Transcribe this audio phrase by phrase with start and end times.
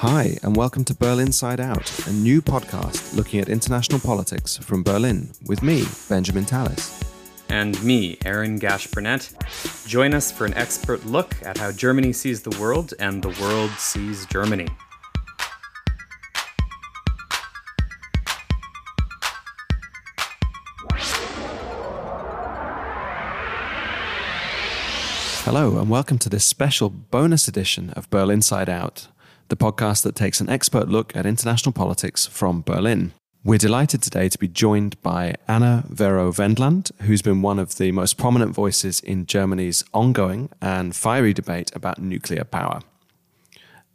[0.00, 4.82] Hi, and welcome to Berlin Sight Out, a new podcast looking at international politics from
[4.82, 7.02] Berlin with me, Benjamin Tallis.
[7.48, 9.32] And me, Aaron Gasch Burnett.
[9.86, 13.70] Join us for an expert look at how Germany sees the world and the world
[13.78, 14.68] sees Germany.
[25.46, 29.08] Hello, and welcome to this special bonus edition of Berlin Sight Out,
[29.48, 33.12] the podcast that takes an expert look at international politics from Berlin.
[33.44, 37.92] We're delighted today to be joined by Anna Vero Wendland, who's been one of the
[37.92, 42.80] most prominent voices in Germany's ongoing and fiery debate about nuclear power.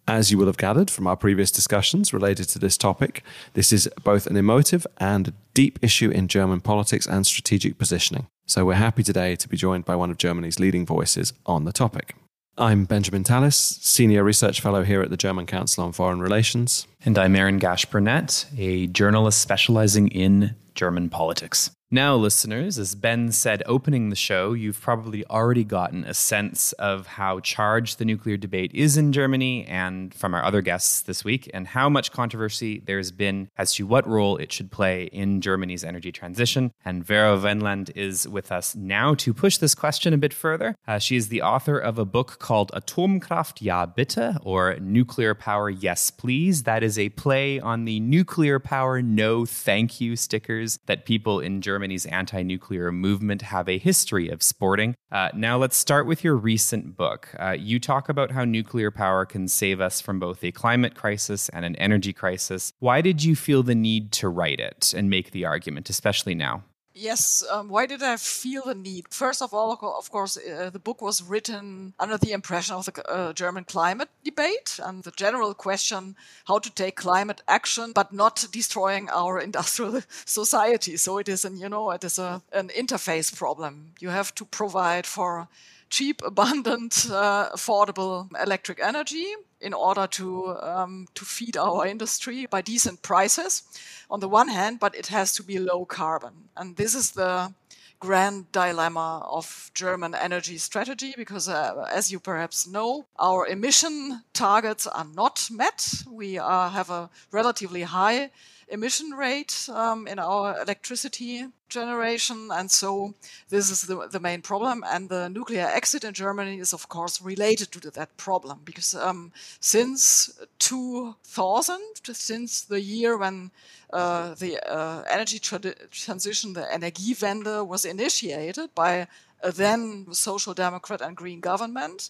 [0.07, 3.23] As you will have gathered from our previous discussions related to this topic,
[3.53, 8.27] this is both an emotive and deep issue in German politics and strategic positioning.
[8.45, 11.73] So we're happy today to be joined by one of Germany's leading voices on the
[11.73, 12.15] topic.
[12.57, 16.85] I'm Benjamin Tallis, Senior Research Fellow here at the German Council on Foreign Relations.
[17.05, 21.71] And I'm Aaron Gasch Burnett, a journalist specializing in German politics.
[21.93, 27.05] Now, listeners, as Ben said opening the show, you've probably already gotten a sense of
[27.05, 31.51] how charged the nuclear debate is in Germany and from our other guests this week,
[31.53, 35.83] and how much controversy there's been as to what role it should play in Germany's
[35.83, 36.71] energy transition.
[36.85, 40.77] Anna Vero Wendland is with us now to push this question a bit further.
[40.87, 45.69] Uh, she is the author of a book called Atomkraft Ja bitte, or Nuclear Power
[45.69, 46.63] Yes Please.
[46.63, 51.59] That is a play on the nuclear power no thank you stickers that people in
[51.59, 54.93] Germany Germany's anti nuclear movement have a history of sporting.
[55.11, 57.33] Uh, now, let's start with your recent book.
[57.39, 61.49] Uh, you talk about how nuclear power can save us from both a climate crisis
[61.49, 62.71] and an energy crisis.
[62.77, 66.63] Why did you feel the need to write it and make the argument, especially now?
[66.93, 69.05] Yes, um, why did I feel the need?
[69.09, 73.09] First of all, of course, uh, the book was written under the impression of the
[73.09, 78.45] uh, German climate debate and the general question how to take climate action but not
[78.51, 80.97] destroying our industrial society.
[80.97, 83.93] So it is an, you know, it is a, an interface problem.
[84.01, 85.47] You have to provide for
[85.91, 89.27] cheap, abundant, uh, affordable electric energy
[89.59, 93.63] in order to um, to feed our industry by decent prices
[94.09, 96.49] on the one hand, but it has to be low carbon.
[96.57, 97.53] And this is the
[97.99, 104.87] grand dilemma of German energy strategy because, uh, as you perhaps know, our emission targets
[104.87, 106.03] are not met.
[106.09, 108.31] We uh, have a relatively high
[108.71, 112.49] emission rate um, in our electricity generation.
[112.51, 113.13] And so
[113.49, 114.83] this is the, the main problem.
[114.87, 119.31] And the nuclear exit in Germany is, of course, related to that problem because um,
[119.59, 121.79] since 2000,
[122.13, 123.51] since the year when
[123.91, 125.59] uh, the uh, energy tra-
[125.91, 129.07] transition, the Energiewende, was initiated by
[129.43, 132.09] a then Social Democrat and Green government,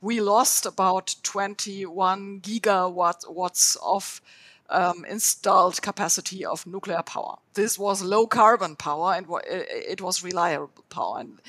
[0.00, 4.20] we lost about 21 gigawatts of
[4.70, 7.36] um, installed capacity of nuclear power.
[7.54, 11.20] This was low carbon power and it was reliable power.
[11.20, 11.40] And,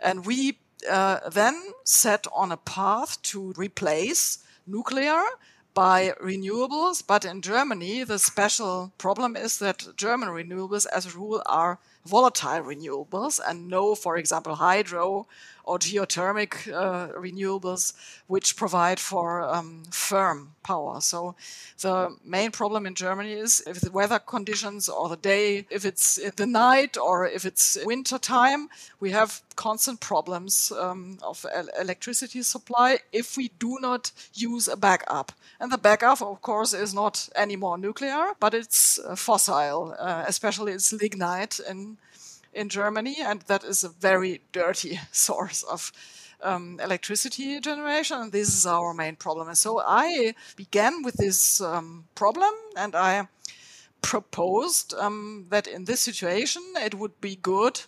[0.00, 0.58] and we
[0.88, 5.22] uh, then set on a path to replace nuclear
[5.74, 7.04] by renewables.
[7.06, 12.62] But in Germany, the special problem is that German renewables, as a rule, are volatile
[12.62, 15.26] renewables and no, for example, hydro
[15.68, 17.92] or geothermic uh, renewables,
[18.26, 20.98] which provide for um, firm power.
[21.00, 21.34] So
[21.82, 26.18] the main problem in Germany is if the weather conditions or the day, if it's
[26.36, 31.44] the night or if it's winter time, we have constant problems um, of
[31.78, 35.32] electricity supply if we do not use a backup.
[35.60, 40.72] And the backup, of course, is not anymore nuclear, but it's uh, fossil, uh, especially
[40.72, 41.97] it's lignite in
[42.52, 45.92] in Germany, and that is a very dirty source of
[46.42, 48.18] um, electricity generation.
[48.18, 49.48] And this is our main problem.
[49.48, 53.28] And so I began with this um, problem, and I
[54.00, 57.80] proposed um, that in this situation it would be good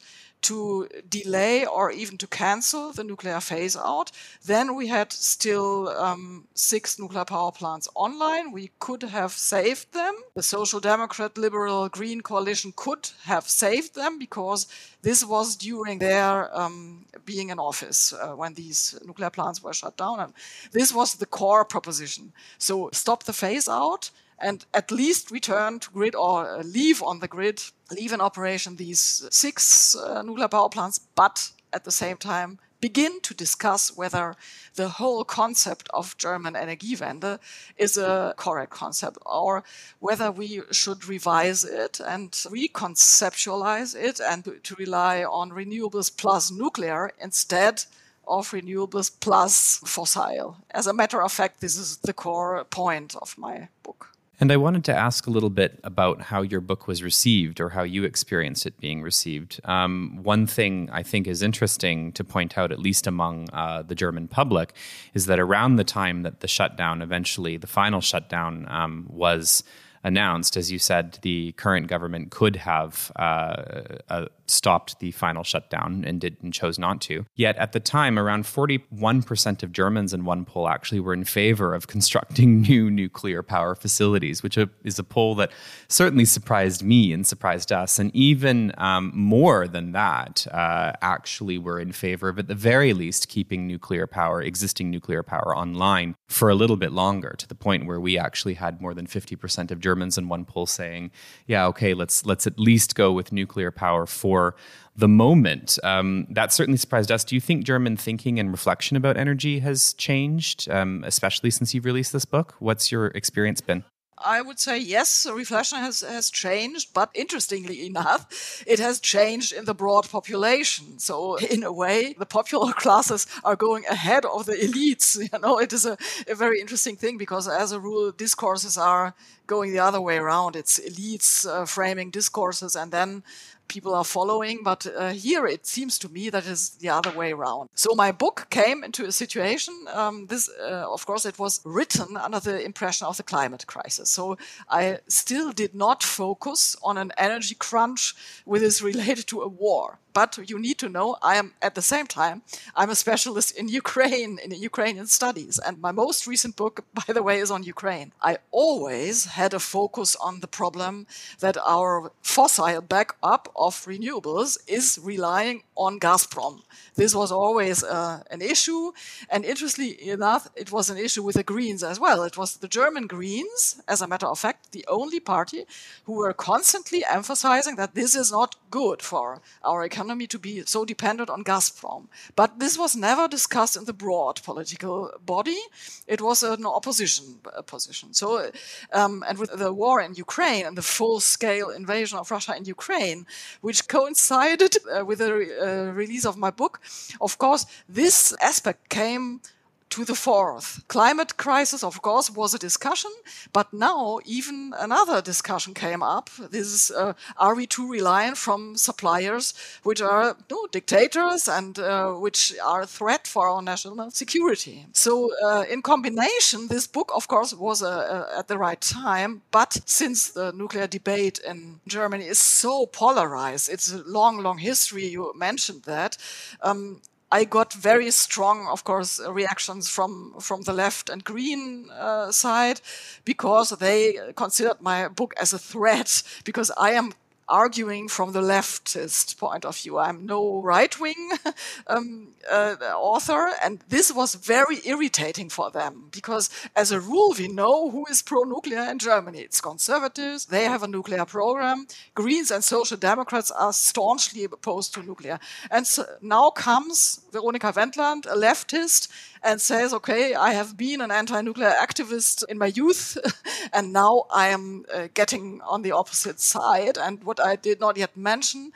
[0.43, 4.11] to delay or even to cancel the nuclear phase out.
[4.45, 8.53] Then we had still um, six nuclear power plants online.
[8.53, 10.15] We could have saved them.
[10.35, 14.67] The Social Democrat, Liberal, Green coalition could have saved them because
[15.03, 19.97] this was during their um, being in office uh, when these nuclear plants were shut
[19.97, 20.21] down.
[20.21, 20.33] And
[20.73, 22.33] this was the core proposition.
[22.59, 24.11] So stop the phase out
[24.41, 28.77] and at least return to grid or uh, leave on the grid, leave in operation
[28.77, 34.35] these six uh, nuclear power plants, but at the same time begin to discuss whether
[34.75, 37.39] the whole concept of German Energiewende
[37.77, 39.63] is a correct concept or
[39.99, 47.11] whether we should revise it and reconceptualize it and to rely on renewables plus nuclear
[47.21, 47.85] instead
[48.27, 50.57] of renewables plus fossil.
[50.71, 54.10] As a matter of fact, this is the core point of my book.
[54.41, 57.69] And I wanted to ask a little bit about how your book was received or
[57.69, 59.61] how you experienced it being received.
[59.65, 63.95] Um, one thing I think is interesting to point out, at least among uh, the
[63.95, 64.73] German public,
[65.13, 69.63] is that around the time that the shutdown, eventually the final shutdown, um, was
[70.03, 73.63] announced, as you said, the current government could have uh,
[74.09, 77.27] uh, stopped the final shutdown and did and chose not to.
[77.35, 81.75] Yet at the time, around 41% of Germans in one poll actually were in favor
[81.75, 85.51] of constructing new nuclear power facilities, which is a poll that
[85.89, 87.99] certainly surprised me and surprised us.
[87.99, 92.93] And even um, more than that, uh, actually were in favor of, at the very
[92.93, 97.55] least, keeping nuclear power, existing nuclear power online for a little bit longer, to the
[97.55, 101.11] point where we actually had more than 50% of Germans in one poll saying,
[101.47, 104.55] yeah, okay, let's let's at least go with nuclear power for for
[104.97, 105.79] the moment.
[105.83, 107.25] Um, that certainly surprised us.
[107.25, 111.85] Do you think German thinking and reflection about energy has changed, um, especially since you've
[111.85, 112.55] released this book?
[112.59, 113.85] What's your experience been?
[114.23, 119.65] I would say yes, reflection has, has changed, but interestingly enough, it has changed in
[119.65, 120.99] the broad population.
[120.99, 125.19] So in a way, the popular classes are going ahead of the elites.
[125.33, 125.97] You know, it is a,
[126.29, 129.15] a very interesting thing because as a rule, discourses are
[129.51, 130.57] going the other way around.
[130.57, 133.23] It's elites uh, framing discourses and then
[133.71, 134.63] people are following.
[134.63, 137.69] But uh, here it seems to me that is the other way around.
[137.75, 139.75] So my book came into a situation.
[139.95, 144.11] Um, this, uh, of course, it was written under the impression of the climate crisis.
[144.11, 144.37] So
[144.69, 148.15] I still did not focus on an energy crunch
[148.45, 149.99] which is related to a war.
[150.13, 152.43] But you need to know I am at the same time
[152.75, 157.23] I'm a specialist in Ukraine in Ukrainian studies and my most recent book by the
[157.23, 158.13] way is on Ukraine.
[158.21, 161.07] I always had a focus on the problem
[161.39, 166.63] that our fossil backup of renewables is relying on Gazprom.
[166.97, 168.93] This was always uh, an issue
[169.33, 172.23] and interestingly enough it was an issue with the Greens as well.
[172.25, 175.65] It was the German Greens as a matter of fact the only party
[176.05, 180.63] who were constantly emphasizing that this is not good for our economy economy to be
[180.65, 182.09] so dependent on Gazprom.
[182.35, 185.61] But this was never discussed in the broad political body.
[186.07, 188.15] It was an opposition uh, position.
[188.15, 188.51] So,
[188.93, 193.27] um, and with the war in Ukraine and the full-scale invasion of Russia in Ukraine,
[193.61, 196.81] which coincided uh, with the re- uh, release of my book,
[197.21, 199.41] of course, this aspect came
[199.91, 200.83] to the fourth.
[200.89, 203.11] Climate crisis, of course, was a discussion,
[203.53, 206.31] but now even another discussion came up.
[206.51, 212.13] This is, uh, are we too reliant from suppliers which are no, dictators and uh,
[212.13, 214.87] which are a threat for our national security?
[214.93, 219.43] So, uh, in combination, this book, of course, was uh, uh, at the right time,
[219.51, 225.07] but since the nuclear debate in Germany is so polarized, it's a long, long history,
[225.07, 226.17] you mentioned that,
[226.63, 227.01] um,
[227.33, 232.81] I got very strong, of course, reactions from from the left and green uh, side
[233.25, 237.13] because they considered my book as a threat because I am
[237.51, 239.99] arguing from the leftist point of view.
[239.99, 241.31] I'm no right wing
[241.87, 247.49] um, uh, author, and this was very irritating for them because, as a rule, we
[247.49, 249.41] know who is pro nuclear in Germany.
[249.41, 251.87] It's conservatives, they have a nuclear program.
[252.15, 255.39] Greens and social democrats are staunchly opposed to nuclear.
[255.71, 259.09] And so now comes Veronika Wendland, a leftist,
[259.43, 263.17] and says, okay, I have been an anti-nuclear activist in my youth,
[263.73, 266.99] and now I am uh, getting on the opposite side.
[266.99, 268.73] And what I did not yet mention,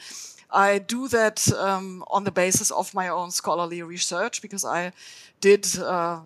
[0.50, 4.92] I do that um, on the basis of my own scholarly research because I
[5.40, 6.20] did uh,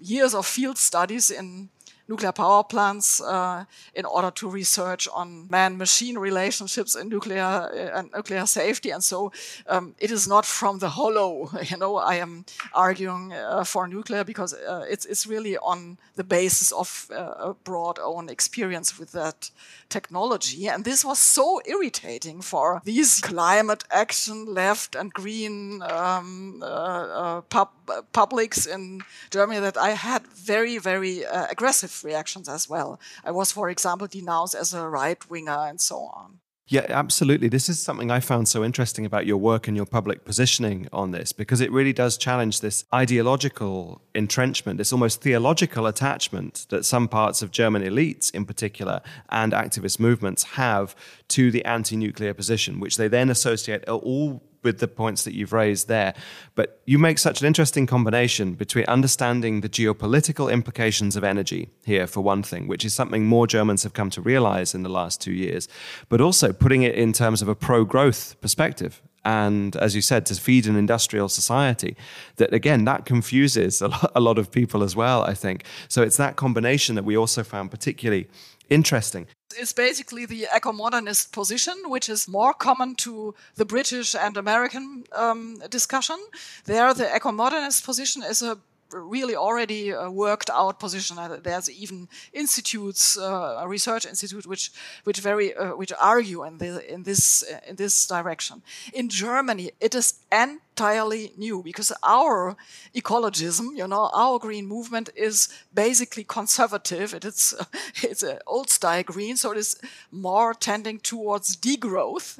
[0.00, 1.68] years of field studies in
[2.08, 8.10] nuclear power plants uh, in order to research on man-machine relationships in nuclear uh, and
[8.14, 8.90] nuclear safety.
[8.90, 9.32] And so
[9.66, 11.50] um, it is not from the hollow.
[11.66, 16.24] You know, I am arguing uh, for nuclear because uh, it's it's really on the
[16.24, 19.50] basis of uh, a broad own experience with that
[19.88, 20.68] technology.
[20.68, 27.68] And this was so irritating for these climate action left and green um, uh, pub
[28.12, 33.00] publics in Germany that I had very very aggressive reactions as well.
[33.24, 36.40] I was, for example, denounced as a right winger and so on.
[36.68, 37.48] Yeah, absolutely.
[37.48, 41.12] This is something I found so interesting about your work and your public positioning on
[41.12, 47.06] this because it really does challenge this ideological entrenchment, this almost theological attachment that some
[47.06, 50.96] parts of German elites in particular and activist movements have
[51.28, 55.32] to the anti nuclear position, which they then associate uh, all with the points that
[55.32, 56.12] you've raised there.
[56.56, 62.08] But you make such an interesting combination between understanding the geopolitical implications of energy here,
[62.08, 65.20] for one thing, which is something more Germans have come to realize in the last
[65.20, 65.68] two years,
[66.08, 70.26] but also putting it in terms of a pro growth perspective and, as you said,
[70.26, 71.96] to feed an industrial society.
[72.36, 75.22] That again, that confuses a lot, a lot of people as well.
[75.22, 76.02] I think so.
[76.02, 78.28] It's that combination that we also found particularly
[78.68, 79.26] interesting.
[79.58, 85.62] It's basically the eco-modernist position, which is more common to the British and American um,
[85.70, 86.18] discussion.
[86.64, 88.58] There, the eco-modernist position is a
[88.92, 91.18] really already uh, worked out position.
[91.18, 94.70] Uh, there's even institutes, uh, a research institute, which
[95.04, 98.62] which very uh, which argue in the, in this uh, in this direction.
[98.92, 102.56] In Germany, it is entirely new because our
[102.94, 107.14] ecologism, you know, our green movement is basically conservative.
[107.14, 107.54] It is
[108.02, 109.78] it's an old style green, so it is
[110.10, 112.38] more tending towards degrowth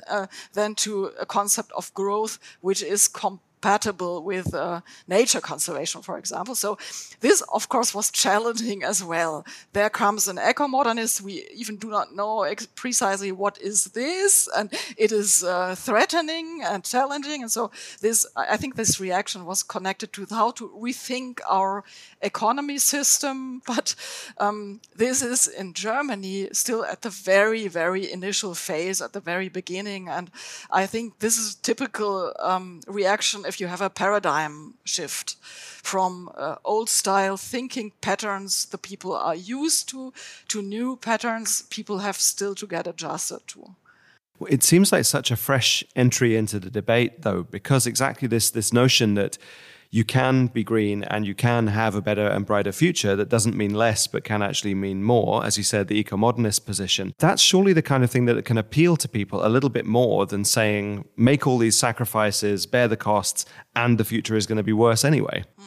[0.52, 6.18] than to a concept of growth, which is com compatible with uh, nature conservation, for
[6.18, 6.54] example.
[6.54, 6.78] So
[7.20, 9.44] this, of course, was challenging as well.
[9.72, 11.22] There comes an eco-modernist.
[11.22, 16.84] We even do not know precisely what is this, and it is uh, threatening and
[16.84, 17.42] challenging.
[17.42, 17.70] And so
[18.00, 21.84] this, I think, this reaction was connected to how to rethink our
[22.22, 23.62] economy system.
[23.76, 23.94] But
[24.38, 29.48] um, this is in Germany still at the very, very initial phase, at the very
[29.48, 30.30] beginning, and
[30.70, 36.56] I think this is typical um, reaction if you have a paradigm shift from uh,
[36.64, 40.12] old style thinking patterns the people are used to
[40.48, 43.74] to new patterns people have still to get adjusted to.
[44.48, 48.72] It seems like such a fresh entry into the debate, though, because exactly this this
[48.72, 49.38] notion that
[49.96, 53.56] you can be green and you can have a better and brighter future that doesn't
[53.56, 57.72] mean less but can actually mean more as you said the eco-modernist position that's surely
[57.72, 61.08] the kind of thing that can appeal to people a little bit more than saying
[61.16, 65.02] make all these sacrifices bear the costs and the future is going to be worse
[65.02, 65.64] anyway mm.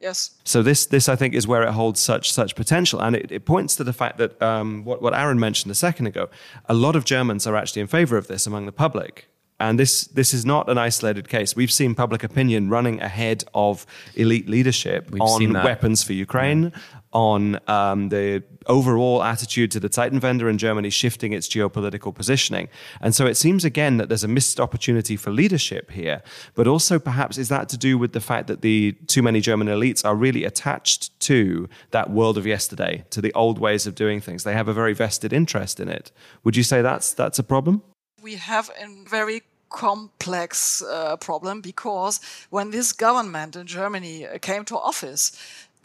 [0.00, 0.32] Yes.
[0.44, 3.46] So this this I think is where it holds such such potential, and it, it
[3.46, 6.28] points to the fact that um, what what Aaron mentioned a second ago,
[6.66, 9.28] a lot of Germans are actually in favour of this among the public.
[9.60, 11.54] And this, this is not an isolated case.
[11.54, 16.80] We've seen public opinion running ahead of elite leadership We've on weapons for Ukraine, yeah.
[17.12, 22.68] on um, the overall attitude to the Zeitenwende in Germany shifting its geopolitical positioning.
[23.00, 26.22] And so it seems again that there's a missed opportunity for leadership here.
[26.54, 29.68] But also, perhaps, is that to do with the fact that the too many German
[29.68, 34.20] elites are really attached to that world of yesterday, to the old ways of doing
[34.20, 34.42] things?
[34.42, 36.10] They have a very vested interest in it.
[36.42, 37.82] Would you say that's, that's a problem?
[38.24, 44.64] We have a very complex uh, problem because when this government in Germany uh, came
[44.64, 45.32] to office,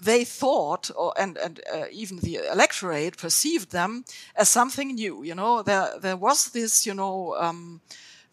[0.01, 4.05] they thought, or, and, and uh, even the electorate perceived them
[4.35, 5.23] as something new.
[5.23, 7.35] You know, there there was this, you know.
[7.37, 7.81] Um,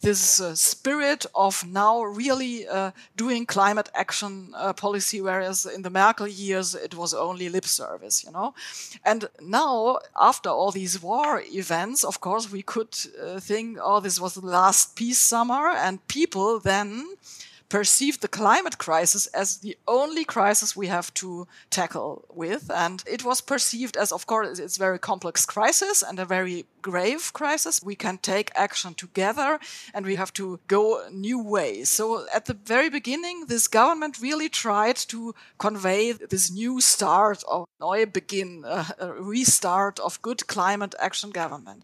[0.01, 5.89] this uh, spirit of now really uh, doing climate action uh, policy, whereas in the
[5.89, 8.53] Merkel years it was only lip service, you know.
[9.03, 14.19] And now, after all these war events, of course, we could uh, think, oh, this
[14.19, 17.07] was the last peace summer, and people then
[17.69, 22.71] perceived the climate crisis as the only crisis we have to tackle with.
[22.71, 26.65] And it was perceived as, of course, it's a very complex crisis and a very
[26.81, 27.83] grave crisis.
[27.83, 29.59] We can take action together
[29.93, 31.89] and we have to go new ways.
[31.89, 37.65] So at the very beginning, this government really tried to convey this new start of
[37.81, 41.83] Neubeginn, uh, a restart of good climate action government.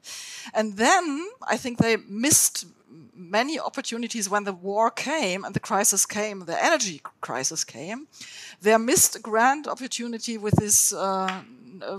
[0.54, 2.66] And then I think they missed
[3.15, 8.07] many opportunities when the war came and the crisis came, the energy crisis came.
[8.62, 11.41] They missed a grand opportunity with this uh,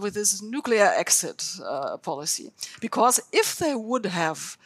[0.00, 4.56] with this nuclear exit uh, policy because if they would have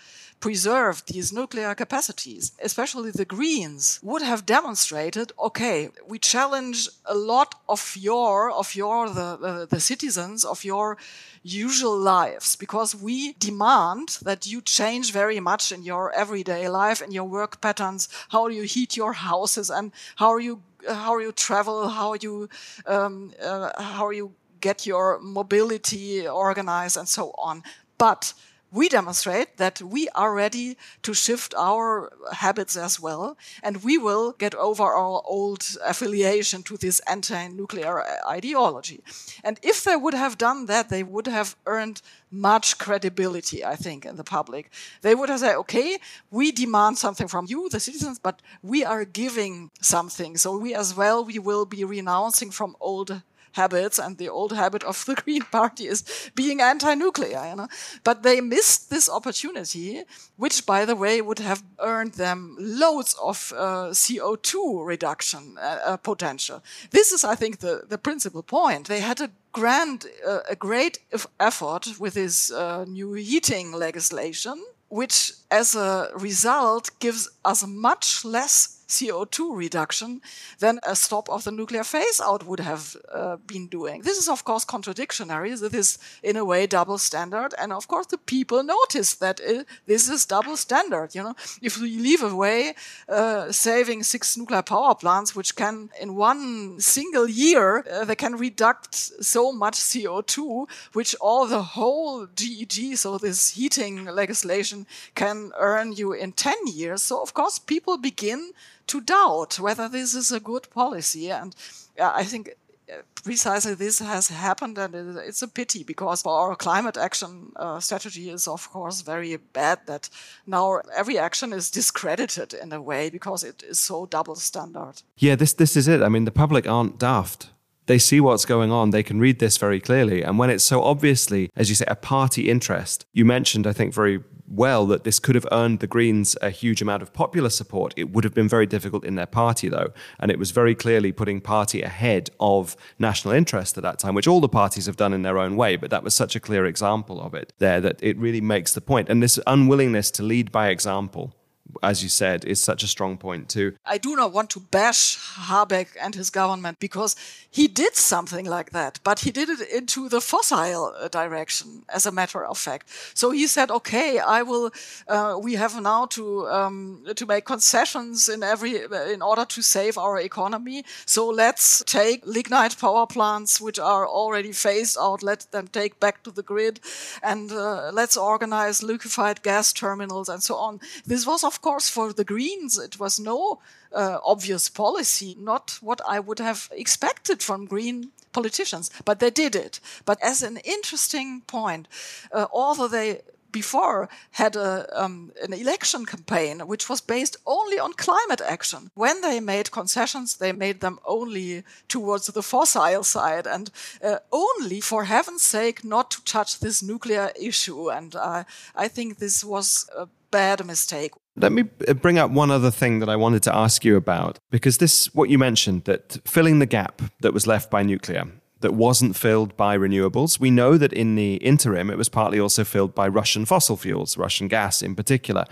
[0.40, 7.54] preserved these nuclear capacities, especially the Greens, would have demonstrated, okay, we challenge a lot
[7.68, 10.97] of your, of your, the, the, the citizens, of your
[11.42, 17.12] usual lives because we demand that you change very much in your everyday life and
[17.12, 22.14] your work patterns how you heat your houses and how you how you travel how
[22.14, 22.49] you
[22.87, 27.62] um, uh, how you get your mobility organized and so on.
[27.97, 28.33] But
[28.71, 34.33] we demonstrate that we are ready to shift our habits as well, and we will
[34.33, 39.03] get over our old affiliation to this anti nuclear ideology.
[39.43, 44.05] And if they would have done that, they would have earned much credibility, I think,
[44.05, 44.71] in the public.
[45.01, 45.99] They would have said, okay,
[46.31, 50.37] we demand something from you, the citizens, but we are giving something.
[50.37, 54.85] So we as well, we will be renouncing from old habits, and the old habit
[54.85, 57.47] of the Green Party is being anti-nuclear.
[57.50, 57.69] You know?
[58.05, 60.05] But they missed this opportunity,
[60.37, 65.97] which, by the way, would have earned them loads of uh, CO2 reduction uh, uh,
[65.97, 66.62] potential.
[66.90, 68.88] This is, I think, the, the principal point.
[68.88, 70.99] They had a grand, uh, a great
[71.40, 78.77] effort with this uh, new heating legislation which as a result gives us much less
[78.88, 80.23] CO2 reduction
[80.59, 84.02] than a stop of the nuclear phase out would have uh, been doing.
[84.02, 85.50] This is, of course, contradictory.
[85.50, 87.54] This is, in a way, double standard.
[87.59, 91.14] And of course, the people notice that it, this is double standard.
[91.14, 92.75] You know, if we leave away
[93.09, 98.37] uh, saving six nuclear power plants, which can, in one single year, uh, they can
[98.37, 105.92] reduct so much CO2, which all the whole GEG, so this heating legislation, can earn
[105.92, 107.02] you in 10 years.
[107.02, 108.52] So, of course, people begin
[108.88, 111.30] to doubt whether this is a good policy.
[111.30, 111.54] And
[111.99, 112.54] uh, I think
[112.90, 118.30] uh, precisely this has happened and it's a pity because our climate action uh, strategy
[118.30, 120.09] is of course very bad that
[120.47, 125.02] now every action is discredited in a way because it is so double standard.
[125.18, 126.02] Yeah this this is it.
[126.02, 127.50] I mean the public aren't daft
[127.88, 128.90] they see what's going on.
[128.90, 130.23] They can read this very clearly.
[130.23, 133.92] And when it's so obviously, as you say, a party interest, you mentioned, I think,
[133.92, 137.95] very well that this could have earned the Greens a huge amount of popular support.
[137.97, 139.92] It would have been very difficult in their party, though.
[140.18, 144.28] And it was very clearly putting party ahead of national interest at that time, which
[144.28, 145.76] all the parties have done in their own way.
[145.76, 148.80] But that was such a clear example of it there that it really makes the
[148.83, 149.09] point.
[149.09, 151.35] And this unwillingness to lead by example
[151.83, 153.75] as you said, is such a strong point too.
[153.85, 157.17] I do not want to bash Habeck and his government because
[157.51, 162.07] he did something like that, but he did it into the fossil uh, direction, as
[162.07, 162.89] a matter of fact.
[163.15, 164.71] So he said, "Okay, I will.
[165.07, 169.63] Uh, we have now to um, to make concessions in every uh, in order to
[169.63, 170.85] save our economy.
[171.07, 175.23] So let's take lignite power plants, which are already phased out.
[175.23, 176.81] Let them take back to the grid,
[177.23, 180.81] and uh, let's organize liquefied gas terminals and so on.
[181.07, 183.61] This was, of course, for the Greens, it was no
[183.93, 189.55] uh, obvious policy, not what I would have expected from Green politicians, but they did
[189.55, 189.81] it.
[190.05, 191.88] But as an interesting point,
[192.33, 197.93] uh, although they before had a, um, an election campaign which was based only on
[197.93, 198.91] climate action.
[198.95, 203.71] When they made concessions, they made them only towards the fossil side and
[204.05, 207.91] uh, only, for heaven's sake, not to touch this nuclear issue.
[207.91, 211.13] And uh, I think this was a bad mistake.
[211.41, 214.39] Let me uh, bring up one other thing that I wanted to ask you about,
[214.51, 218.25] because this, what you mentioned, that filling the gap that was left by nuclear,
[218.61, 220.41] that wasn't filled by renewables.
[220.41, 224.17] We know that in the interim, it was partly also filled by Russian fossil fuels,
[224.17, 225.45] Russian gas in particular.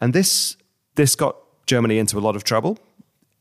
[0.00, 0.56] And this,
[0.94, 2.78] this got Germany into a lot of trouble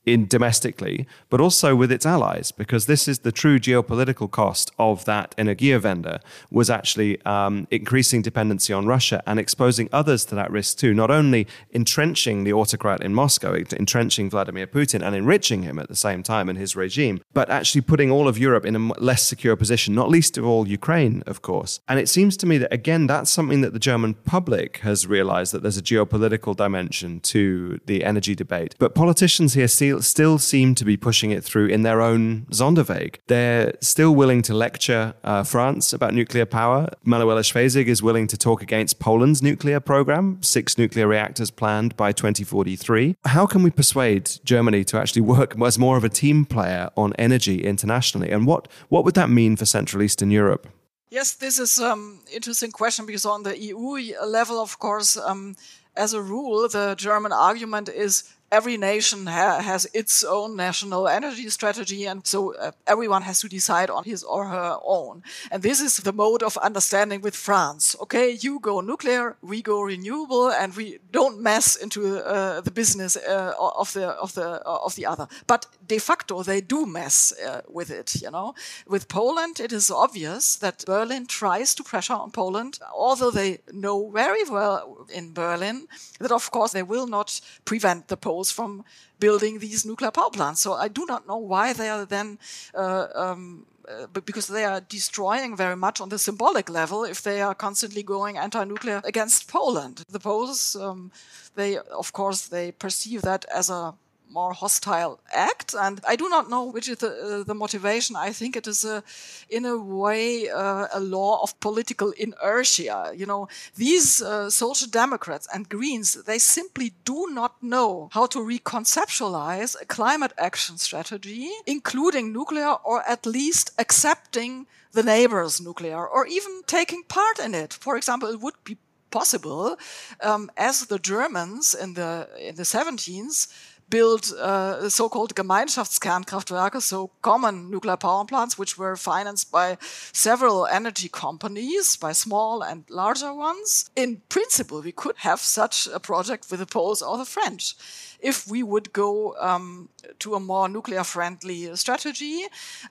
[0.06, 5.06] in domestically, but also with its allies, because this is the true geopolitical cost of
[5.06, 6.20] that Energiewende
[6.52, 10.94] was actually um, increasing dependency on Russia and exposing others to that risk too.
[10.94, 15.96] Not only entrenching the autocrat in Moscow, entrenching Vladimir Putin and enriching him at the
[15.96, 19.56] same time and his regime, but actually putting all of Europe in a less secure
[19.56, 21.80] position, not least of all Ukraine, of course.
[21.88, 25.52] And it seems to me that again, that's something that the German public has realized
[25.54, 28.76] that there's a geopolitical dimension to the energy debate.
[28.78, 33.18] But politicians here see still seem to be pushing it through in their own Sonderweg.
[33.28, 36.90] They're still willing to lecture uh, France about nuclear power.
[37.04, 42.12] Manuela Schwesig is willing to talk against Poland's nuclear program, six nuclear reactors planned by
[42.12, 43.16] 2043.
[43.26, 47.14] How can we persuade Germany to actually work as more of a team player on
[47.20, 48.30] energy internationally?
[48.32, 50.68] And what, what would that mean for Central Eastern Europe?
[51.10, 55.56] Yes, this is an um, interesting question because on the EU level, of course, um,
[55.96, 61.50] as a rule, the German argument is every nation ha has its own national energy
[61.50, 65.24] strategy, and so uh, everyone has to decide on his or her own.
[65.52, 67.96] And this is the mode of understanding with France.
[68.00, 73.16] Okay, you go nuclear, we go renewable, and we don't mess into uh, the business
[73.16, 75.28] uh, of the of the of the other.
[75.48, 78.22] But de facto, they do mess uh, with it.
[78.22, 78.56] You know,
[78.88, 84.10] with Poland, it is obvious that Berlin tries to pressure on Poland, although they know
[84.10, 85.88] very well in Berlin
[86.20, 88.84] that, of course, they will not prevent the Poles from
[89.19, 90.62] building these nuclear power plants.
[90.62, 92.38] So I do not know why they are then.
[92.74, 97.39] Uh, um, uh, because they are destroying very much on the symbolic level if they
[97.39, 100.04] are constantly going anti-nuclear against Poland.
[100.10, 101.12] The Poles, um,
[101.54, 103.93] they of course they perceive that as a
[104.30, 105.74] more hostile act.
[105.74, 108.16] And I do not know which is the, uh, the motivation.
[108.16, 109.04] I think it is a,
[109.50, 113.14] in a way, uh, a law of political inertia.
[113.16, 118.40] You know, these uh, social democrats and Greens, they simply do not know how to
[118.40, 126.26] reconceptualize a climate action strategy, including nuclear or at least accepting the neighbor's nuclear or
[126.28, 127.74] even taking part in it.
[127.74, 128.78] For example, it would be
[129.12, 129.78] possible,
[130.22, 133.48] um, as the Germans in the in the 17s
[133.89, 139.78] build uh, so-called Gemeinschaftskernkraftwerke, so common nuclear power plants, which were financed by
[140.12, 143.89] several energy companies, by small and larger ones.
[143.95, 147.76] In principle, we could have such a project with the Poles or the French
[148.19, 152.45] if we would go um, to a more nuclear friendly strategy,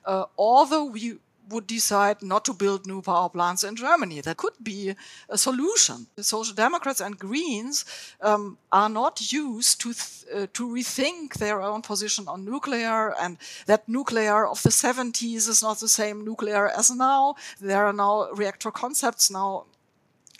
[0.05, 1.17] uh, although we
[1.49, 4.21] would decide not to build new power plants in Germany.
[4.21, 4.95] That could be
[5.29, 6.07] a solution.
[6.15, 7.85] The Social Democrats and Greens
[8.21, 13.87] um, are not used to uh, to rethink their own position on nuclear, and that
[13.87, 17.35] nuclear of the 70s is not the same nuclear as now.
[17.61, 19.65] There are now reactor concepts now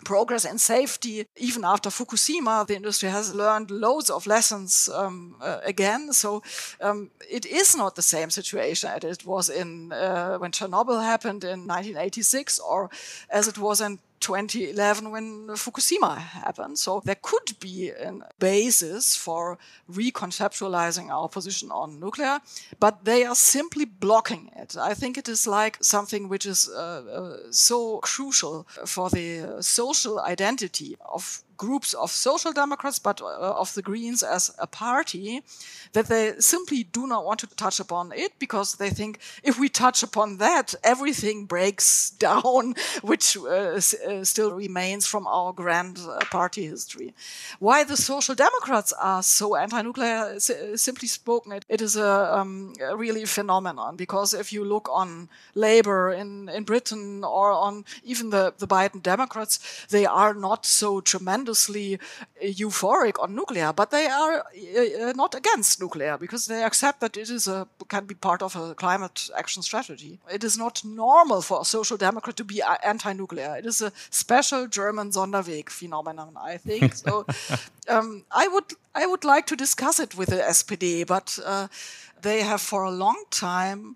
[0.04, 1.26] progress and safety.
[1.38, 6.14] Even after Fukushima, the industry has learned loads of lessons um, uh, again.
[6.14, 6.44] So
[6.82, 11.44] um, it is not the same situation as it was in uh, when Chernobyl happened
[11.44, 12.90] in 1986, or
[13.30, 16.78] as it was in 2011 when Fukushima happened.
[16.80, 19.58] So there could be a basis for
[19.92, 22.40] reconceptualizing our position on nuclear,
[22.80, 24.76] but they are simply blocking it.
[24.78, 30.20] I think it is like something which is uh, uh, so crucial for the social
[30.20, 33.26] identity of groups of social democrats, but uh,
[33.60, 35.42] of the Greens as a party,
[35.94, 39.70] that they simply do not want to touch upon it because they think if we
[39.70, 46.20] touch upon that, everything breaks down, which uh, uh, still remains from our grand uh,
[46.32, 47.14] party history.
[47.60, 52.74] Why the social democrats are so anti-nuclear, s- simply spoken, it, it is a, um,
[52.96, 58.54] really phenomenon because if you look on Labour in, in Britain or on even the,
[58.58, 62.00] the Biden Democrats, they are not so tremendous tremendously
[62.42, 67.30] euphoric on nuclear, but they are uh, not against nuclear because they accept that it
[67.30, 70.20] is a can be part of a climate action strategy.
[70.32, 73.58] It is not normal for a social democrat to be anti-nuclear.
[73.58, 76.96] It is a special German Sonderweg phenomenon, I think.
[77.06, 77.26] so
[77.88, 81.68] um, I would I would like to discuss it with the SPD, but uh,
[82.22, 83.96] they have for a long time,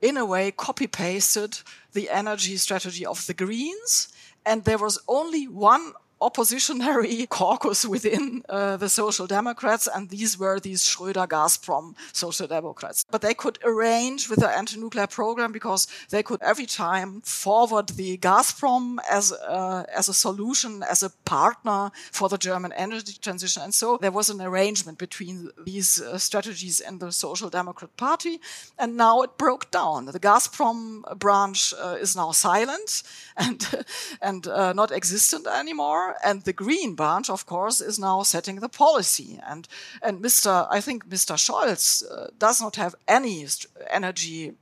[0.00, 4.08] in a way, copy pasted the energy strategy of the Greens.
[4.44, 10.60] And there was only one oppositionary caucus within uh, the Social Democrats, and these were
[10.60, 13.04] these Schröder Gazprom Social Democrats.
[13.10, 17.88] But they could arrange with the anti nuclear program because they could every time forward
[17.88, 23.62] the Gazprom as, uh, as a solution, as a partner for the German energy transition.
[23.62, 28.40] And so there was an arrangement between these uh, strategies in the Social Democrat Party,
[28.78, 30.06] and now it broke down.
[30.06, 33.02] The Gazprom branch uh, is now silent
[33.36, 33.84] and,
[34.20, 38.68] and uh, not existent anymore and the Green branch, of course, is now setting the
[38.68, 39.38] policy.
[39.46, 39.68] And
[40.02, 40.66] and Mr.
[40.70, 41.36] I think Mr.
[41.36, 43.46] Scholz uh, does not have any
[43.90, 44.54] energy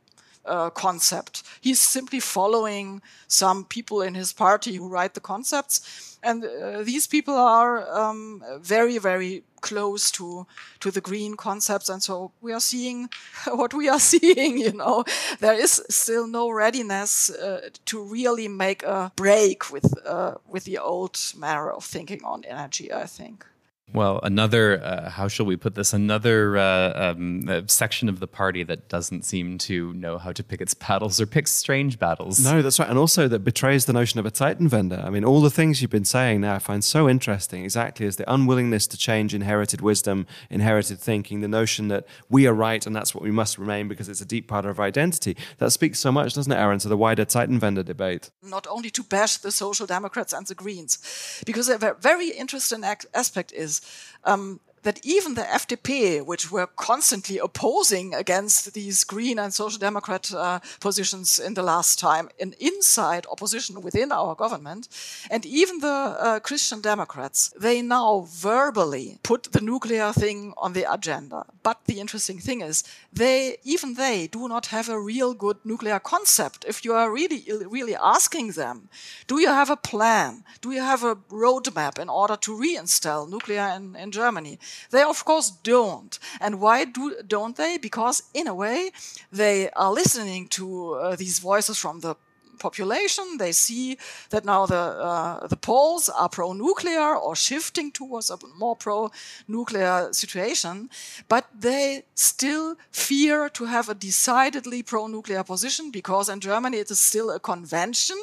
[0.45, 1.43] uh, concept.
[1.61, 7.07] He's simply following some people in his party who write the concepts, and uh, these
[7.07, 10.47] people are um, very, very close to
[10.81, 11.89] to the green concepts.
[11.89, 13.09] And so we are seeing
[13.47, 14.59] what we are seeing.
[14.59, 15.05] You know,
[15.41, 20.79] there is still no readiness uh, to really make a break with uh, with the
[20.79, 22.93] old manner of thinking on energy.
[22.93, 23.47] I think.
[23.93, 25.93] Well, another, uh, how shall we put this?
[25.93, 30.45] Another uh, um, uh, section of the party that doesn't seem to know how to
[30.45, 32.45] pick its battles or picks strange battles.
[32.45, 32.89] No, that's right.
[32.89, 35.05] And also that betrays the notion of a Zeitenwende.
[35.05, 38.17] I mean, all the things you've been saying now I find so interesting, exactly as
[38.17, 42.95] the unwillingness to change inherited wisdom, inherited thinking, the notion that we are right and
[42.95, 45.37] that's what we must remain because it's a deep part of our identity.
[45.59, 48.31] That speaks so much, doesn't it, Aaron, to the wider Zeitenwende debate?
[48.43, 53.53] Not only to bash the Social Democrats and the Greens, because a very interesting aspect
[53.53, 53.80] is
[54.25, 60.33] um, that even the FDP, which were constantly opposing against these Green and Social Democrat
[60.33, 64.89] uh, positions in the last time, an inside opposition within our government,
[65.31, 70.91] and even the uh, Christian Democrats, they now verbally put the nuclear thing on the
[70.91, 71.45] agenda.
[71.63, 75.99] But the interesting thing is, they even they do not have a real good nuclear
[75.99, 76.65] concept.
[76.67, 78.89] If you are really really asking them,
[79.27, 80.45] do you have a plan?
[80.61, 84.59] Do you have a roadmap in order to reinstall nuclear in, in Germany?
[84.91, 86.19] They of course don't.
[86.41, 87.79] And why do don't they?
[87.79, 88.91] Because in a way
[89.33, 92.17] they are listening to uh, these voices from the
[92.61, 93.25] population.
[93.39, 98.77] They see that now the uh, the Poles are pro-nuclear or shifting towards a more
[98.77, 100.91] pro-nuclear situation,
[101.29, 107.01] but they still fear to have a decidedly pro-nuclear position because in Germany it is
[107.01, 108.19] still a convention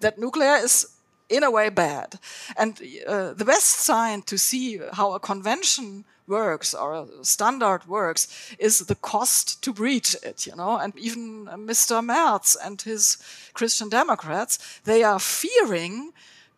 [0.00, 0.86] that nuclear is
[1.32, 2.18] in a way bad.
[2.56, 8.54] And uh, the best sign to see how a convention works or a standard works
[8.58, 10.78] is the cost to breach it, you know.
[10.78, 12.04] And even Mr.
[12.04, 13.18] Merz and his
[13.54, 16.12] Christian Democrats, they are fearing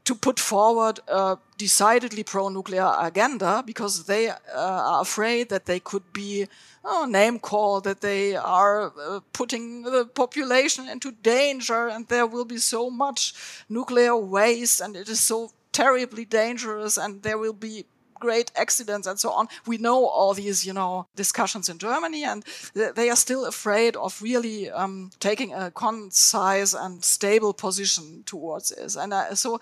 [0.05, 6.13] to put forward a decidedly pro-nuclear agenda because they uh, are afraid that they could
[6.13, 6.47] be
[6.85, 12.45] oh, name called, that they are uh, putting the population into danger, and there will
[12.45, 13.35] be so much
[13.69, 17.87] nuclear waste, and it is so terribly dangerous, and there will be
[18.21, 19.49] great accidents and so on.
[19.67, 24.21] We know all these, you know, discussions in Germany, and they are still afraid of
[24.23, 28.97] really um, taking a concise and stable position towards this.
[28.97, 29.61] And uh, so,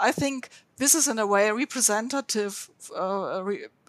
[0.00, 0.48] I think
[0.80, 3.42] this is in a way representative uh,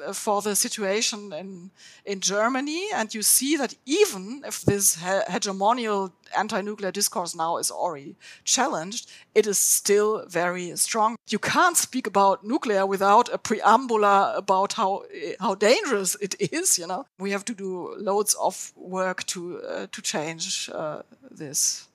[0.07, 1.71] uh, for the situation in
[2.05, 7.71] in Germany, and you see that even if this he hegemonial anti-nuclear discourse now is
[7.71, 11.15] already challenged, it is still very strong.
[11.29, 15.03] You can't speak about nuclear without a preambula about how
[15.39, 16.77] how dangerous it is.
[16.77, 21.01] You know, we have to do loads of work to uh, to change uh,
[21.37, 21.87] this.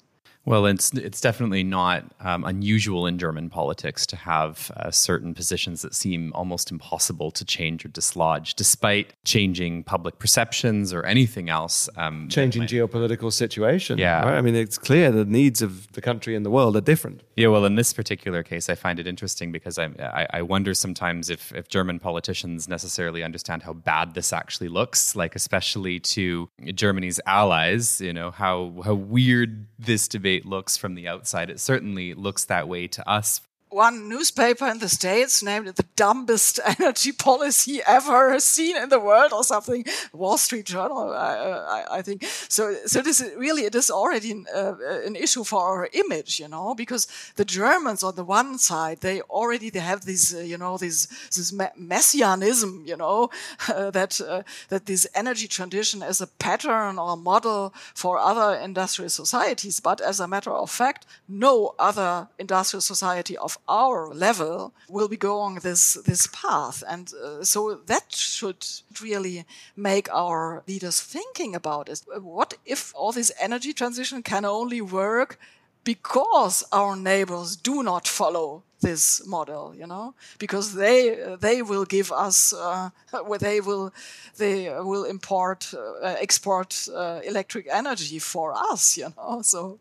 [0.46, 5.82] Well, it's it's definitely not um, unusual in German politics to have uh, certain positions
[5.82, 11.88] that seem almost impossible to change or dislodge, despite changing public perceptions or anything else.
[11.96, 12.70] Um, changing might...
[12.70, 13.98] geopolitical situation.
[13.98, 14.38] Yeah, right?
[14.38, 17.22] I mean, it's clear the needs of the country and the world are different.
[17.35, 20.74] Yeah, well, in this particular case, I find it interesting because I I, I wonder
[20.74, 26.48] sometimes if if German politicians necessarily understand how bad this actually looks, like especially to
[26.72, 28.00] Germany's allies.
[28.00, 31.49] You know how how weird this debate looks from the outside.
[31.49, 35.85] It certainly looks that way to us one newspaper in the States named it the
[35.96, 39.85] dumbest energy policy ever seen in the world or something.
[40.12, 42.24] Wall Street Journal, I, I, I think.
[42.48, 44.74] So, so this is really, it is already an, uh,
[45.05, 49.20] an, issue for our image, you know, because the Germans on the one side, they
[49.22, 53.31] already, they have this, uh, you know, this, this messianism, you know,
[53.68, 59.11] uh, that, uh, that this energy transition is a pattern or model for other industrial
[59.11, 59.81] societies.
[59.81, 65.16] But as a matter of fact, no other industrial society of our level will be
[65.16, 66.83] going this this path.
[66.88, 68.66] And uh, so that should
[69.02, 69.44] really
[69.76, 72.02] make our leaders thinking about it.
[72.20, 75.38] What if all this energy transition can only work
[75.85, 80.14] because our neighbors do not follow this model you know?
[80.38, 82.90] Because they they will give us uh,
[83.40, 83.92] they will
[84.37, 89.42] they will import uh, export uh, electric energy for us you know?
[89.42, 89.79] So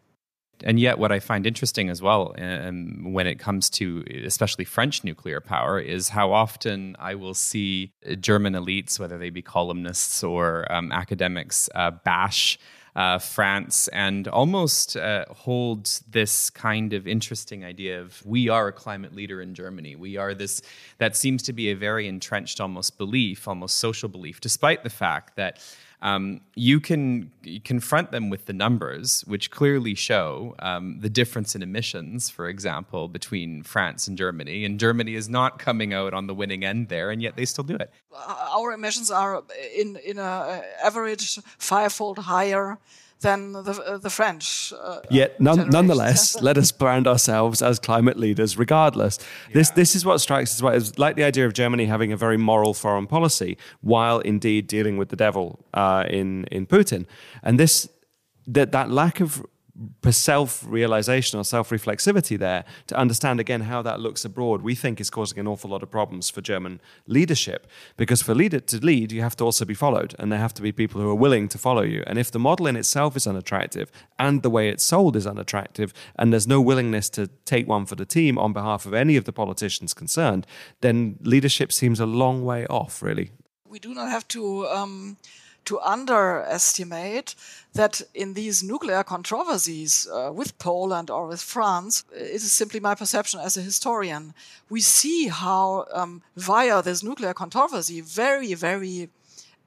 [0.63, 5.03] and yet, what I find interesting as well, um, when it comes to especially French
[5.03, 10.71] nuclear power, is how often I will see German elites, whether they be columnists or
[10.71, 12.57] um, academics, uh, bash
[12.95, 18.71] uh, France and almost uh, hold this kind of interesting idea of we are a
[18.71, 19.95] climate leader in Germany.
[19.95, 20.61] We are this,
[20.97, 25.35] that seems to be a very entrenched almost belief, almost social belief, despite the fact
[25.35, 25.59] that
[26.05, 27.31] um, you can
[27.63, 33.07] confront them with the numbers, which clearly show um, the difference in emissions, for example,
[33.07, 34.65] between France and Germany.
[34.65, 37.63] And Germany is not coming out on the winning end there, and yet they still
[37.63, 37.91] do it.
[38.55, 39.43] Our emissions are
[39.75, 42.77] in in a average fivefold higher
[43.21, 44.73] than the, uh, the French.
[44.79, 49.19] Uh, Yet, none, nonetheless, let us brand ourselves as climate leaders regardless.
[49.19, 49.53] Yeah.
[49.55, 50.75] This, this is what strikes us.
[50.75, 54.97] It's like the idea of Germany having a very moral foreign policy while indeed dealing
[54.97, 57.05] with the devil uh, in, in Putin.
[57.41, 57.89] And this,
[58.47, 59.45] that, that lack of
[60.11, 64.99] self realization or self reflexivity there to understand again how that looks abroad, we think
[64.99, 67.67] is causing an awful lot of problems for German leadership.
[67.97, 70.61] Because for leader to lead, you have to also be followed, and there have to
[70.61, 72.03] be people who are willing to follow you.
[72.07, 75.93] And if the model in itself is unattractive and the way it's sold is unattractive,
[76.15, 79.25] and there's no willingness to take one for the team on behalf of any of
[79.25, 80.45] the politicians concerned,
[80.81, 83.31] then leadership seems a long way off, really.
[83.67, 84.67] We do not have to.
[84.67, 85.17] Um
[85.65, 87.35] to underestimate
[87.73, 92.95] that in these nuclear controversies uh, with Poland or with France, it is simply my
[92.95, 94.33] perception as a historian.
[94.69, 99.09] We see how, um, via this nuclear controversy, very, very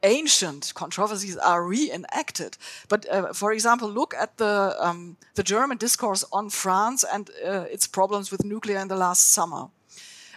[0.03, 2.57] ancient controversies are reenacted.
[2.89, 7.65] But uh, for example, look at the um, the German discourse on France and uh,
[7.71, 9.69] its problems with nuclear in the last summer.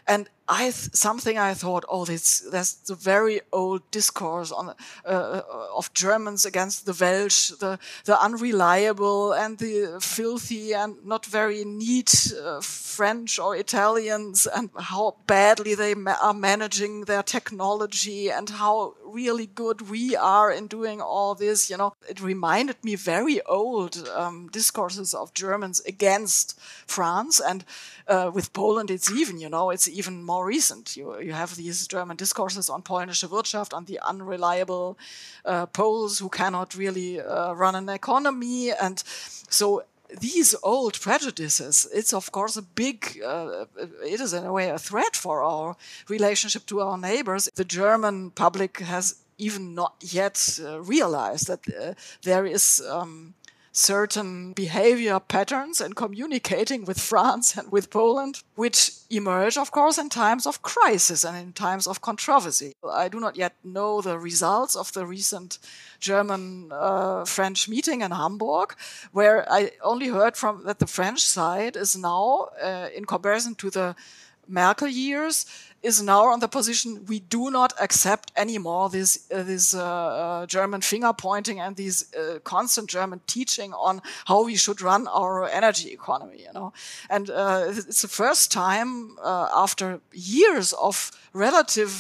[0.08, 5.41] And I something I thought, oh, this that's the very old discourse on uh, uh,
[5.77, 12.34] of Germans against the Welsh, the the unreliable and the filthy and not very neat
[12.43, 18.95] uh, French or Italians, and how badly they ma are managing their technology, and how
[19.06, 21.69] really good we are in doing all this.
[21.69, 27.63] You know, it reminded me very old um, discourses of Germans against France, and
[28.08, 29.39] uh, with Poland, it's even.
[29.39, 30.86] You know, it's even more recent.
[30.98, 34.98] You, you have these German discourses on Polnische Wirtschaft, on the unreliable
[35.46, 38.72] uh, Poles who cannot really uh, run an economy.
[38.86, 38.98] And
[39.50, 39.84] so
[40.20, 43.65] these old prejudices, it's of course a big, uh,
[44.13, 45.76] it is in a way a threat for our
[46.10, 47.50] relationship to our neighbors.
[47.56, 53.34] The German public has even not yet uh, realized that uh, there is um,
[53.72, 60.10] certain behavior patterns in communicating with France and with Poland, which emerge, of course, in
[60.10, 62.74] times of crisis and in times of controversy.
[62.90, 65.60] I do not yet know the results of the recent
[66.00, 68.76] German uh, French meeting in Hamburg,
[69.12, 73.70] where I only heard from that the French side is now, uh, in comparison to
[73.70, 73.96] the
[74.48, 75.46] Merkel years,
[75.84, 80.46] is now on the position we do not accept anymore this uh, this uh, uh,
[80.46, 85.48] German finger pointing and this uh, constant German teaching on how we should run our
[85.50, 86.41] energy economy.
[86.41, 86.74] You know,
[87.10, 91.91] and uh, it's the first time uh, after years of relative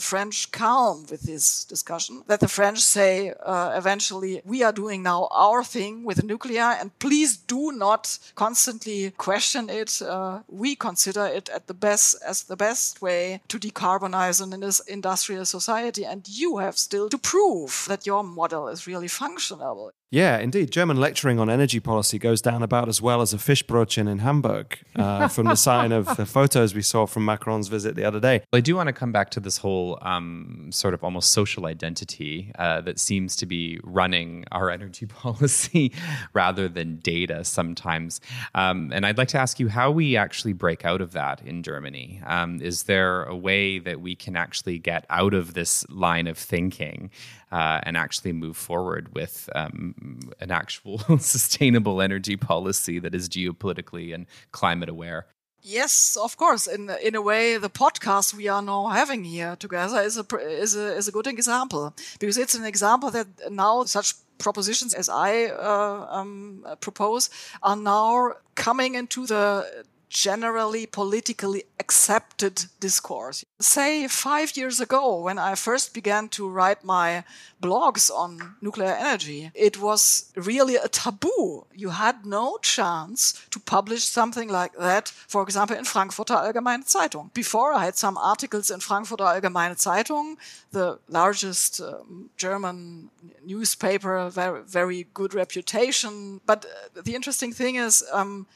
[0.00, 5.62] French calm with this discussion that the French say eventually we are doing now our
[5.62, 10.00] thing with nuclear and please do not constantly question it.
[10.48, 16.04] we consider it at the best as the best way to decarbonize this industrial society.
[16.04, 19.92] And you have still to prove that your model is really functional.
[20.10, 20.70] Yeah, indeed.
[20.70, 24.78] German lecturing on energy policy goes down about as well as a Fischbrötchen in Hamburg
[24.96, 28.40] uh, from the sign of the photos we saw from Macron's visit the other day.
[28.50, 31.66] Well, I do want to come back to this whole um, sort of almost social
[31.66, 35.92] identity uh, that seems to be running our energy policy
[36.32, 38.22] rather than data sometimes.
[38.54, 41.62] Um, and I'd like to ask you how we actually break out of that in
[41.62, 42.22] Germany.
[42.24, 46.38] Um, is there a way that we can actually get out of this line of
[46.38, 47.10] thinking
[47.52, 54.14] uh, and actually move forward with um, an actual sustainable energy policy that is geopolitically
[54.14, 55.26] and climate aware.
[55.62, 56.66] Yes, of course.
[56.66, 60.24] In in a way, the podcast we are now having here together is a
[60.62, 65.08] is a is a good example because it's an example that now such propositions as
[65.08, 67.28] I uh, um, propose
[67.60, 73.44] are now coming into the generally politically accepted discourse.
[73.60, 77.24] Say five years ago, when I first began to write my
[77.62, 81.66] blogs on nuclear energy, it was really a taboo.
[81.74, 87.32] You had no chance to publish something like that, for example, in Frankfurter Allgemeine Zeitung.
[87.34, 90.36] Before, I had some articles in Frankfurter Allgemeine Zeitung,
[90.72, 93.10] the largest um, German
[93.44, 96.40] newspaper, very, very good reputation.
[96.46, 98.46] But uh, the interesting thing is, um,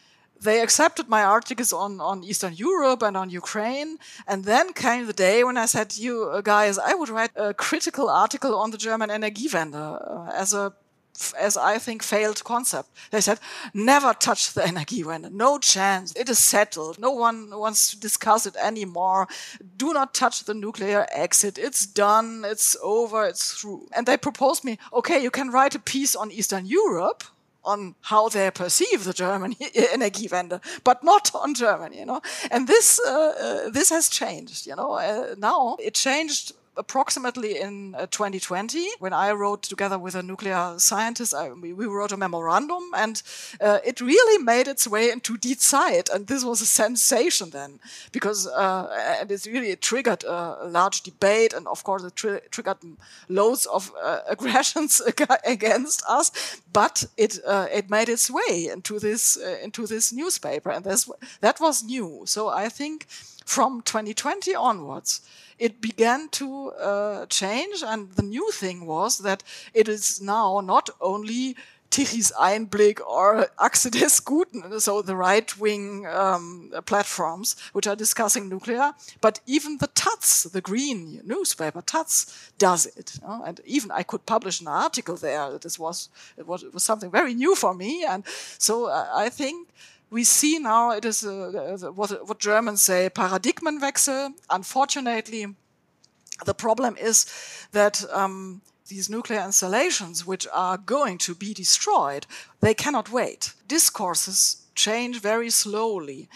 [0.43, 3.99] they accepted my articles on, on Eastern Europe and on Ukraine.
[4.27, 7.55] And then came the day when I said, you uh, guys, I would write a
[7.55, 10.73] critical article on the German Energiewende uh, as a
[11.39, 12.89] as I think failed concept.
[13.11, 13.39] They said,
[13.75, 15.31] never touch the Energiewende.
[15.31, 16.15] No chance.
[16.17, 16.99] It is settled.
[16.99, 19.29] No one wants to discuss it anymore.
[19.77, 21.59] Do not touch the nuclear exit.
[21.59, 22.45] It's done.
[22.47, 23.27] It's over.
[23.27, 23.89] It's through.
[23.95, 27.25] And they proposed me, okay, you can write a piece on Eastern Europe
[27.65, 29.55] on how they perceive the German
[29.95, 32.21] Energiewende, but not on Germany, you know.
[32.51, 34.93] And this uh, uh, this has changed, you know.
[34.93, 40.75] Uh, now it changed approximately in uh, 2020 when I wrote together with a nuclear
[40.79, 43.23] scientist, I, we, wrote a memorandum and
[43.61, 46.09] uh, it really made its way into Die Zeit.
[46.09, 47.79] And this was a sensation then
[48.11, 51.53] because, uh, and it really triggered a, large debate.
[51.53, 52.79] And of course, it tri triggered
[53.29, 55.03] loads of uh, aggressions
[55.45, 60.71] against us, but it, uh, it made its way into this, uh, into this newspaper.
[60.71, 62.23] And this, that was new.
[62.25, 63.07] So I think
[63.45, 65.21] from 2020 onwards,
[65.63, 67.83] it began to uh, change.
[67.87, 71.57] And the new thing was that it is now not only
[71.93, 78.49] Tichy's Einblick or Achse des Guten, so the right wing um, platforms which are discussing
[78.49, 83.19] nuclear, but even the Taz, the green newspaper Taz, does it.
[83.21, 83.43] You know?
[83.45, 85.59] And even I could publish an article there.
[85.59, 88.25] This was it, was it was something very new for me, and
[88.59, 89.69] so uh, I think
[90.13, 94.35] we see now it is a, what, what Germans say Paradigmenwechsel.
[94.51, 95.47] Unfortunately,
[96.45, 97.27] the problem is
[97.73, 102.27] that um, these nuclear installations, which are going to be destroyed,
[102.61, 103.55] they cannot wait.
[103.67, 106.29] Discourses change very slowly.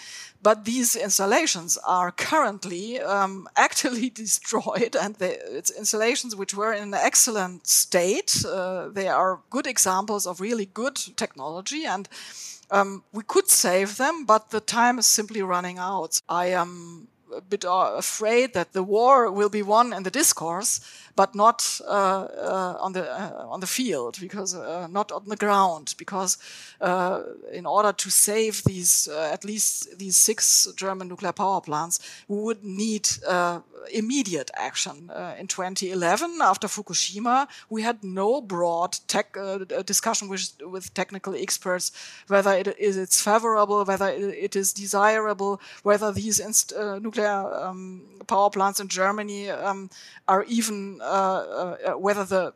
[0.42, 6.82] But these installations are currently um, actually destroyed, and they, it's installations which were in
[6.82, 8.44] an excellent state.
[8.44, 12.08] Uh, they are good examples of really good technology, and
[12.70, 16.20] um, we could save them, but the time is simply running out.
[16.28, 20.80] I am a bit uh, afraid that the war will be won in the discourse,
[21.16, 25.36] but not uh, uh, on the uh, on the field, because uh, not on the
[25.36, 26.38] ground, because
[26.80, 27.22] uh,
[27.52, 32.62] in order to save these at least these six German nuclear power plants, we would
[32.62, 33.08] need
[33.92, 35.10] immediate action.
[35.38, 39.36] in 2011, after Fukushima, we had no broad tech
[39.84, 41.92] discussion with, with technical experts
[42.26, 46.40] whether it is it's favorable, whether it is desirable, whether these
[47.00, 49.88] nuclear um, power plants in Germany um,
[50.26, 52.52] are even uh, uh, Uh, uh, uh, whether the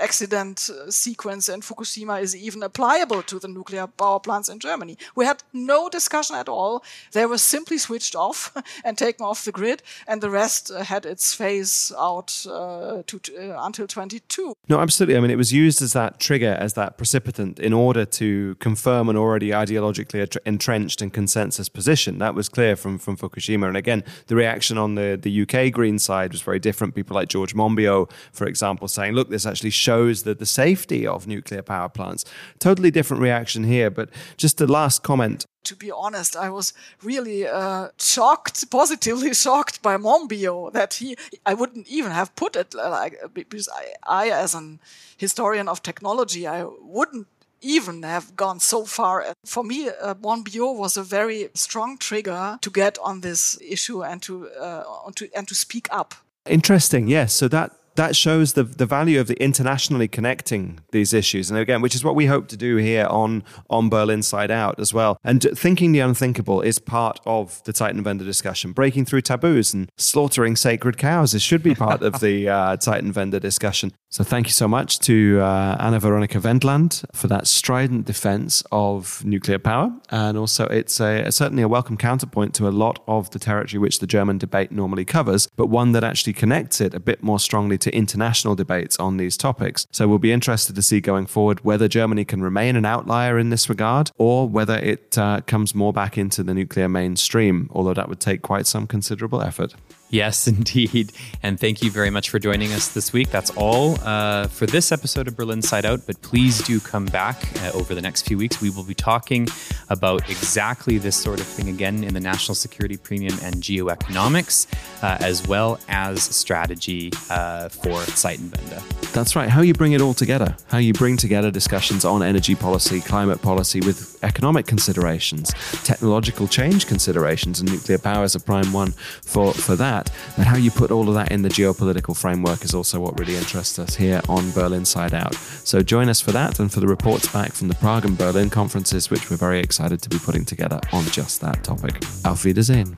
[0.00, 4.96] accident uh, sequence in Fukushima is even applicable to the nuclear power plants in Germany.
[5.14, 6.84] We had no discussion at all.
[7.12, 8.52] They were simply switched off
[8.84, 13.20] and taken off the grid, and the rest uh, had its phase out uh, to,
[13.38, 14.54] uh, until 22.
[14.68, 15.16] No, absolutely.
[15.16, 19.08] I mean, it was used as that trigger, as that precipitant, in order to confirm
[19.08, 22.18] an already ideologically entrenched and consensus position.
[22.18, 23.68] That was clear from, from Fukushima.
[23.68, 26.94] And again, the reaction on the, the UK Green side was very different.
[26.94, 31.26] People like George Monbiot, for example, saying, look, this actually shows that the safety of
[31.26, 32.24] nuclear power plants.
[32.58, 33.90] Totally different reaction here.
[33.90, 36.72] But just the last comment to be honest, I was
[37.02, 41.16] really uh, shocked, positively shocked by Monbiot that he,
[41.46, 43.94] I wouldn't even have put it like, because I,
[44.26, 44.80] I, as an
[45.16, 47.26] historian of technology, I wouldn't
[47.60, 49.24] even have gone so far.
[49.44, 54.20] For me, uh, Monbiot was a very strong trigger to get on this issue and
[54.22, 56.14] to, uh, to, and to speak up.
[56.46, 57.06] Interesting.
[57.06, 57.32] Yes.
[57.32, 61.50] So that that shows the, the value of the internationally connecting these issues.
[61.50, 64.78] And again, which is what we hope to do here on, on Berlin Sight Out
[64.80, 65.18] as well.
[65.24, 68.72] And thinking the unthinkable is part of the Zeitenwende discussion.
[68.72, 73.40] Breaking through taboos and slaughtering sacred cows is, should be part of the uh, Vendor
[73.40, 73.92] discussion.
[74.12, 79.24] So thank you so much to uh, Anna Veronica Wendland for that strident defense of
[79.24, 79.90] nuclear power.
[80.10, 84.00] And also, it's a, certainly a welcome counterpoint to a lot of the territory which
[84.00, 87.78] the German debate normally covers, but one that actually connects it a bit more strongly
[87.78, 89.86] to international debates on these topics.
[89.92, 93.48] So we'll be interested to see going forward whether Germany can remain an outlier in
[93.48, 98.10] this regard or whether it uh, comes more back into the nuclear mainstream, although that
[98.10, 99.74] would take quite some considerable effort.
[100.12, 101.12] Yes, indeed.
[101.42, 103.30] And thank you very much for joining us this week.
[103.30, 106.06] That's all uh, for this episode of Berlin Sight Out.
[106.06, 108.60] But please do come back uh, over the next few weeks.
[108.60, 109.48] We will be talking
[109.88, 114.66] about exactly this sort of thing again in the national security premium and geoeconomics,
[115.02, 119.12] uh, as well as strategy uh, for Zeitenwende.
[119.12, 119.48] That's right.
[119.48, 123.40] How you bring it all together, how you bring together discussions on energy policy, climate
[123.40, 125.54] policy with economic considerations,
[125.84, 128.92] technological change considerations, and nuclear power is a prime one
[129.22, 132.64] for, for that that, and how you put all of that in the geopolitical framework
[132.64, 135.34] is also what really interests us here on Berlin Sight Out.
[135.64, 138.50] So join us for that and for the reports back from the Prague and Berlin
[138.50, 142.02] conferences, which we're very excited to be putting together on just that topic.
[142.24, 142.94] Auf Wiedersehen.